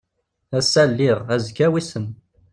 [0.59, 2.07] Ass-a lliɣ azekka wissen.